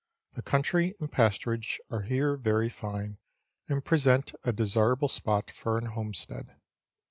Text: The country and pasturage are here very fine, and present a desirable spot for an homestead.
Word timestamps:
The 0.33 0.41
country 0.41 0.95
and 0.99 1.11
pasturage 1.11 1.77
are 1.91 2.01
here 2.01 2.35
very 2.35 2.69
fine, 2.69 3.19
and 3.69 3.85
present 3.85 4.33
a 4.43 4.51
desirable 4.51 5.09
spot 5.09 5.51
for 5.51 5.77
an 5.77 5.85
homestead. 5.85 6.55